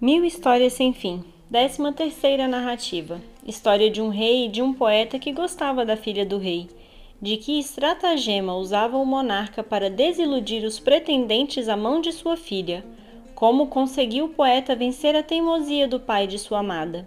[0.00, 1.22] Mil Histórias Sem Fim.
[1.50, 3.20] Décima terceira narrativa.
[3.46, 6.68] História de um rei e de um poeta que gostava da filha do rei.
[7.20, 12.82] De que estratagema usava o monarca para desiludir os pretendentes à mão de sua filha.
[13.34, 17.06] Como conseguiu o poeta vencer a teimosia do pai de sua amada.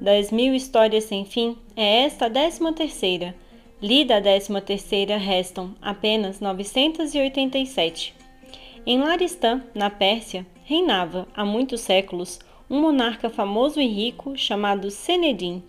[0.00, 3.34] Das mil histórias sem fim, é esta a décima terceira.
[3.82, 8.14] Lida a décima terceira restam apenas 987.
[8.86, 15.62] Em Laristã, na Pérsia, reinava, há muitos séculos, um monarca famoso e rico chamado Senedim.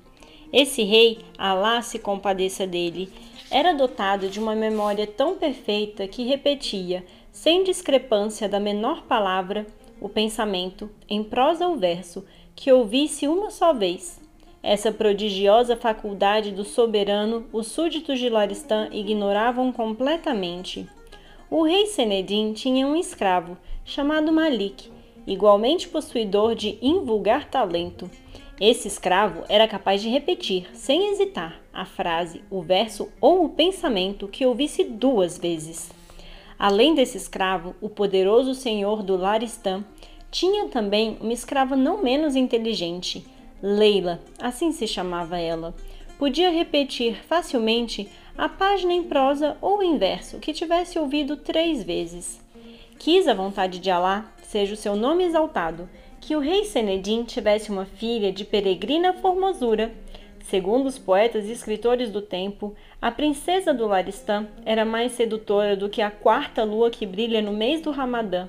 [0.51, 3.09] Esse rei, Alá se compadeça dele,
[3.49, 9.65] era dotado de uma memória tão perfeita que repetia, sem discrepância da menor palavra,
[10.01, 14.19] o pensamento, em prosa ou verso, que ouvisse uma só vez.
[14.61, 20.89] Essa prodigiosa faculdade do soberano os súditos de Laristã ignoravam completamente.
[21.51, 24.91] O rei Senedim tinha um escravo, chamado Malik,
[25.25, 28.07] igualmente possuidor de invulgar talento.
[28.61, 34.27] Esse escravo era capaz de repetir, sem hesitar, a frase, o verso ou o pensamento
[34.27, 35.89] que ouvisse duas vezes.
[36.57, 39.83] Além desse escravo, o poderoso senhor do Laristã
[40.29, 43.25] tinha também uma escrava não menos inteligente,
[43.59, 45.73] Leila, assim se chamava ela.
[46.19, 48.07] Podia repetir facilmente
[48.39, 52.39] a página em prosa ou em verso que tivesse ouvido três vezes.
[52.97, 55.89] Quis a vontade de Alá, seja o seu nome exaltado,
[56.21, 59.91] que o rei Senedim tivesse uma filha de peregrina formosura.
[60.41, 65.89] Segundo os poetas e escritores do tempo, a princesa do Laristã era mais sedutora do
[65.89, 68.47] que a quarta lua que brilha no mês do Ramadã.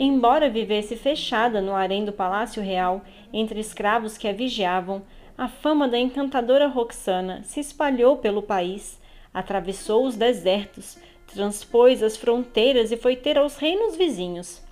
[0.00, 5.00] Embora vivesse fechada no harém do palácio real, entre escravos que a vigiavam,
[5.38, 9.00] a fama da encantadora Roxana se espalhou pelo país
[9.32, 14.62] atravessou os desertos, transpôs as fronteiras e foi ter aos reinos vizinhos.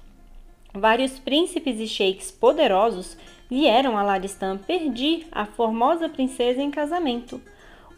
[0.73, 3.17] Vários príncipes e sheiks poderosos
[3.51, 7.41] vieram a Laristã pedir a formosa princesa em casamento.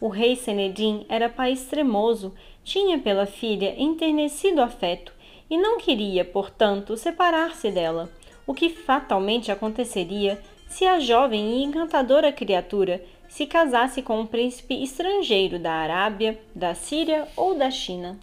[0.01, 5.13] O rei Senedim era pai extremoso, tinha pela filha enternecido afeto
[5.49, 8.09] e não queria, portanto, separar-se dela,
[8.47, 14.75] o que fatalmente aconteceria se a jovem e encantadora criatura se casasse com um príncipe
[14.83, 18.19] estrangeiro da Arábia, da Síria ou da China.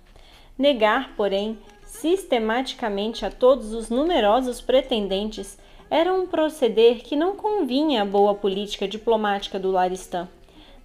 [0.57, 5.59] Negar, porém, sistematicamente a todos os numerosos pretendentes
[5.91, 10.29] era um proceder que não convinha à boa política diplomática do Laristã.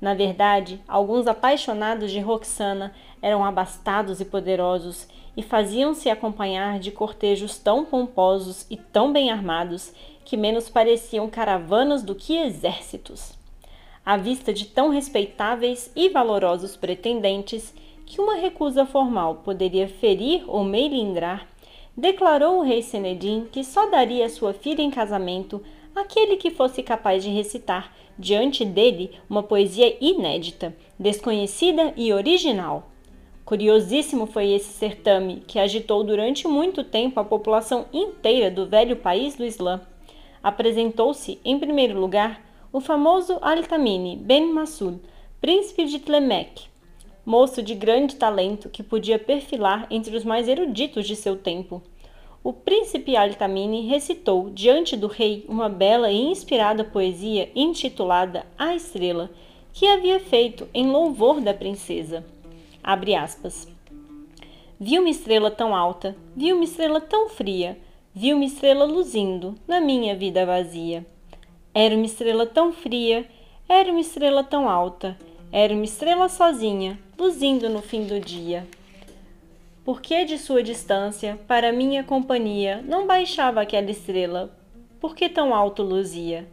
[0.02, 7.60] Na verdade, alguns apaixonados de Roxana eram abastados e poderosos e faziam-se acompanhar de cortejos
[7.60, 9.94] tão pomposos e tão bem armados
[10.26, 13.45] que menos pareciam caravanas do que exércitos
[14.06, 17.74] à vista de tão respeitáveis e valorosos pretendentes
[18.06, 21.48] que uma recusa formal poderia ferir ou melindrar,
[21.98, 25.62] declarou o rei Senedim que só daria sua filha em casamento
[25.96, 32.92] àquele que fosse capaz de recitar diante dele uma poesia inédita, desconhecida e original.
[33.44, 39.36] Curiosíssimo foi esse certame que agitou durante muito tempo a população inteira do velho país
[39.36, 39.82] do Islã.
[40.42, 42.42] Apresentou-se, em primeiro lugar,
[42.76, 45.00] o famoso Al-Tamini Ben Masud,
[45.40, 46.64] príncipe de Tlemec,
[47.26, 51.82] moço de grande talento que podia perfilar entre os mais eruditos de seu tempo.
[52.44, 59.32] O príncipe Al-Tamini recitou diante do rei uma bela e inspirada poesia intitulada A Estrela,
[59.72, 62.26] que havia feito em louvor da princesa.
[62.84, 63.70] Abre aspas.
[64.78, 67.80] Vi uma estrela tão alta, vi uma estrela tão fria,
[68.14, 71.06] vi uma estrela luzindo na minha vida vazia.
[71.78, 73.26] Era uma estrela tão fria,
[73.68, 75.18] era uma estrela tão alta,
[75.52, 78.66] era uma estrela sozinha, luzindo no fim do dia.
[79.84, 84.58] Por que de sua distância, para minha companhia, não baixava aquela estrela?
[85.02, 86.48] Por que tão alto luzia?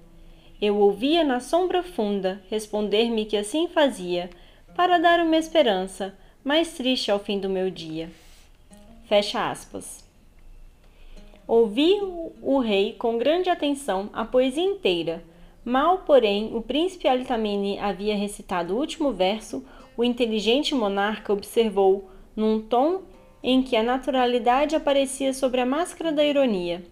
[0.61, 4.29] Eu ouvia na sombra funda responder-me que assim fazia,
[4.75, 8.11] para dar uma esperança, mais triste ao fim do meu dia.
[9.09, 10.02] Fecha aspas.
[11.55, 12.01] Ouvi
[12.41, 15.23] o rei com grande atenção a poesia inteira.
[15.63, 19.63] Mal, porém, o príncipe Altamini havia recitado o último verso,
[19.95, 23.03] o inteligente monarca observou, num tom
[23.43, 26.83] em que a naturalidade aparecia sobre a máscara da ironia.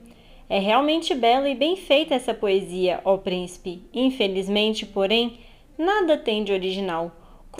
[0.47, 3.83] É realmente bela e bem feita essa poesia, ó príncipe.
[3.95, 5.39] Infelizmente, porém,
[5.79, 7.11] nada tem de original.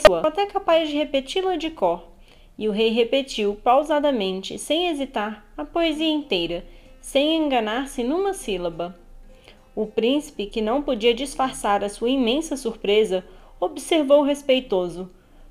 [0.07, 2.11] Sou até capaz de repeti-la de cor.
[2.59, 6.63] E o rei repetiu pausadamente, sem hesitar, a poesia inteira
[7.01, 8.99] sem enganar-se numa sílaba.
[9.75, 13.25] O príncipe, que não podia disfarçar a sua imensa surpresa,
[13.59, 15.11] observou respeitoso: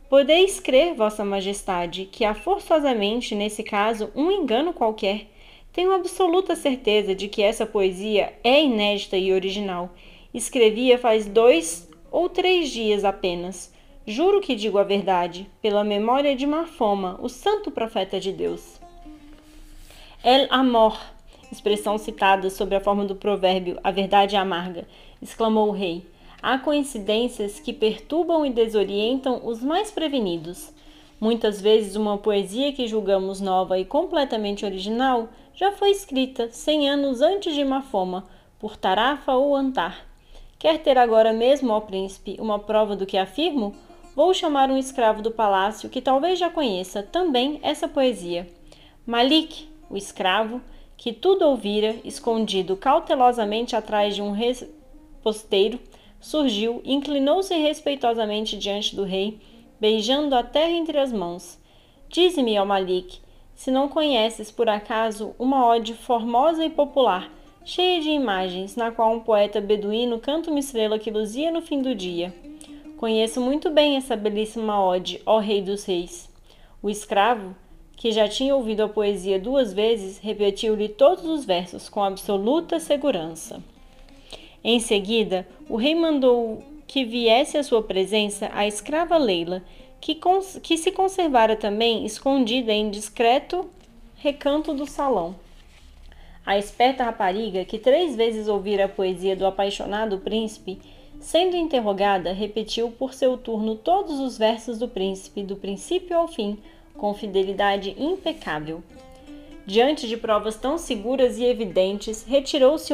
[0.10, 5.28] Podeis crer, Vossa Majestade, que há forçosamente, nesse caso, um engano qualquer,
[5.72, 9.92] Tenho absoluta certeza de que essa poesia é inédita e original.
[10.34, 13.74] Escrevia faz dois ou três dias apenas.
[14.06, 18.82] Juro que digo a verdade, pela memória de Mafoma, o santo profeta de Deus.
[20.24, 20.98] El amor,
[21.60, 24.88] expressão citada sob a forma do provérbio a verdade é amarga,
[25.22, 26.08] exclamou o rei.
[26.42, 30.74] Há coincidências que perturbam e desorientam os mais prevenidos.
[31.20, 37.22] Muitas vezes, uma poesia que julgamos nova e completamente original já foi escrita cem anos
[37.22, 38.24] antes de Mafoma,
[38.58, 40.06] por Tarafa ou Antar.
[40.58, 43.76] Quer ter agora mesmo, ó príncipe, uma prova do que afirmo?
[44.16, 48.48] Vou chamar um escravo do palácio que talvez já conheça também essa poesia.
[49.06, 50.62] Malik, o escravo,
[51.00, 55.80] que tudo ouvira, escondido cautelosamente atrás de um reposteiro,
[56.20, 59.40] surgiu, inclinou-se respeitosamente diante do rei,
[59.80, 61.58] beijando a terra entre as mãos.
[62.10, 63.20] Dize-me, ó Malik,
[63.56, 67.32] se não conheces por acaso uma ode formosa e popular,
[67.64, 71.82] cheia de imagens, na qual um poeta beduíno canta uma estrela que luzia no fim
[71.82, 72.36] do dia.
[72.98, 76.30] Conheço muito bem essa belíssima ode, ó Rei dos Reis.
[76.84, 77.56] O escravo,
[78.00, 83.62] que já tinha ouvido a poesia duas vezes, repetiu-lhe todos os versos com absoluta segurança.
[84.64, 89.62] Em seguida, o rei mandou que viesse à sua presença a escrava Leila,
[90.00, 90.18] que,
[90.64, 93.70] que se conservara também escondida em discreto
[94.16, 95.36] recanto do salão.
[96.46, 100.80] A esperta rapariga, que três vezes ouvira a poesia do apaixonado príncipe,
[101.20, 106.58] sendo interrogada, repetiu por seu turno todos os versos do príncipe, do princípio ao fim,
[107.00, 108.84] com fidelidade impecável.
[109.66, 112.94] Diante de provas tão seguras e evidentes, retirou-se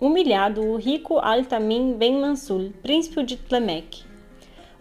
[0.00, 4.04] humilhado o rico Altamin Ben Mansur, príncipe de Tlemec.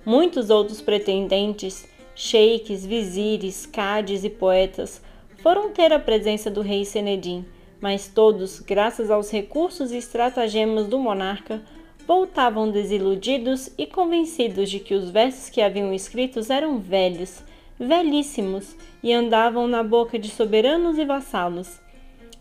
[0.05, 5.01] Muitos outros pretendentes, sheiks, vizires, cades e poetas,
[5.41, 7.45] foram ter a presença do rei Senedim,
[7.79, 11.61] mas todos, graças aos recursos e estratagemas do monarca,
[12.07, 17.43] voltavam desiludidos e convencidos de que os versos que haviam escritos eram velhos,
[17.81, 21.81] velhíssimos e andavam na boca de soberanos e vassalos.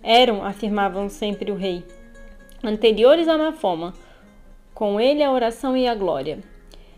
[0.02, 1.82] Eram, afirmavam sempre o rei,
[2.62, 3.94] anteriores à Mafoma,
[4.74, 6.40] com ele a oração e a glória.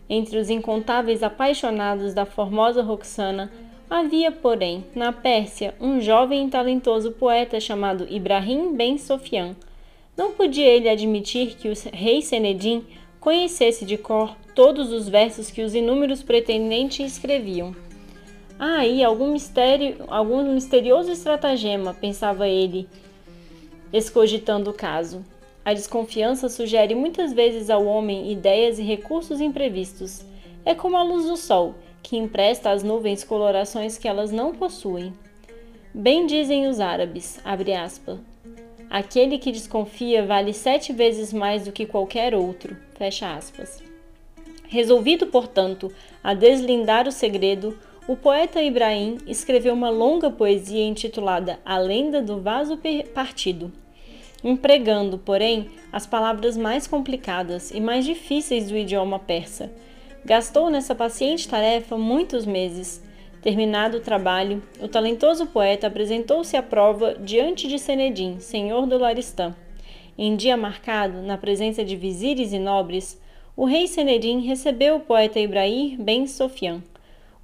[0.09, 3.51] Entre os incontáveis apaixonados da formosa Roxana,
[3.89, 9.55] havia, porém, na Pérsia, um jovem e talentoso poeta chamado Ibrahim Ben Sofian.
[10.17, 12.85] Não podia ele admitir que o rei Senedim
[13.19, 17.73] conhecesse de cor todos os versos que os inúmeros pretendentes escreviam.
[18.65, 22.87] Há aí algum mistério, algum misterioso estratagema, pensava ele,
[23.91, 25.21] escogitando o caso.
[25.65, 30.23] A desconfiança sugere muitas vezes ao homem ideias e recursos imprevistos.
[30.63, 35.13] É como a luz do sol, que empresta às nuvens colorações que elas não possuem.
[35.93, 38.17] Bem dizem os árabes, aspas,
[38.89, 43.83] aquele que desconfia vale sete vezes mais do que qualquer outro, fecha aspas.
[44.69, 45.91] Resolvido, portanto,
[46.23, 52.41] a deslindar o segredo, o poeta Ibrahim escreveu uma longa poesia intitulada A Lenda do
[52.41, 52.77] Vaso
[53.13, 53.71] Partido,
[54.43, 59.71] empregando, porém, as palavras mais complicadas e mais difíceis do idioma persa.
[60.25, 63.01] Gastou nessa paciente tarefa muitos meses.
[63.41, 69.55] Terminado o trabalho, o talentoso poeta apresentou-se à prova diante de Senedim, senhor do Laristã.
[70.17, 73.19] Em dia marcado, na presença de vizires e nobres,
[73.55, 76.81] o rei Senedim recebeu o poeta Ibrahim Ben Sofian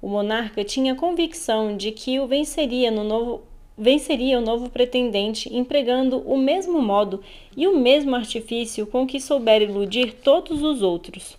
[0.02, 3.42] o monarca tinha convicção de que o venceria no novo
[3.76, 7.22] venceria o novo pretendente empregando o mesmo modo
[7.56, 11.38] e o mesmo artifício com que souber iludir todos os outros.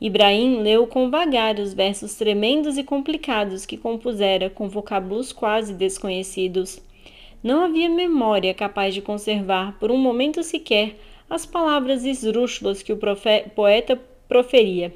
[0.00, 6.80] Ibrahim leu com vagar os versos tremendos e complicados que compusera com vocábulos quase desconhecidos.
[7.42, 10.96] Não havia memória capaz de conservar por um momento sequer
[11.30, 12.98] as palavras esdrúxulas que o
[13.54, 14.92] poeta proferia.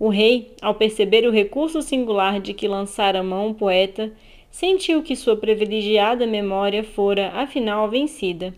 [0.00, 4.10] O rei, ao perceber o recurso singular de que lançara mão o poeta,
[4.50, 8.54] sentiu que sua privilegiada memória fora, afinal, vencida.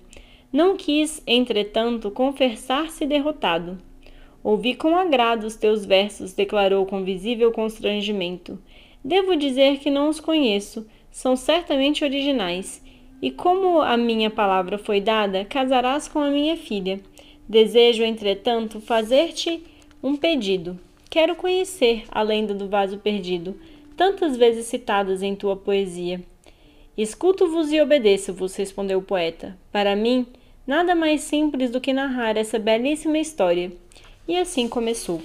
[0.52, 3.76] Não quis, entretanto, confessar-se derrotado.
[4.40, 8.56] Ouvi com agrado os teus versos, declarou com visível constrangimento.
[9.04, 12.80] Devo dizer que não os conheço, são certamente originais.
[13.20, 17.00] E como a minha palavra foi dada, casarás com a minha filha.
[17.48, 19.60] Desejo, entretanto, fazer-te
[20.00, 20.78] um pedido.
[21.12, 23.60] Quero conhecer a lenda do vaso perdido,
[23.98, 26.22] tantas vezes citadas em tua poesia.
[26.96, 29.54] Escuto-vos e obedeço-vos, respondeu o poeta.
[29.70, 30.26] Para mim,
[30.66, 33.70] nada mais simples do que narrar essa belíssima história.
[34.26, 35.20] E assim começou.